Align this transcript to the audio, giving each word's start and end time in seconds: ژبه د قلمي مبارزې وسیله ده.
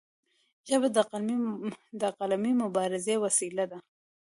ژبه 0.69 0.87
د 2.01 2.05
قلمي 2.19 2.51
مبارزې 2.63 3.15
وسیله 3.23 3.65
ده. 3.71 3.77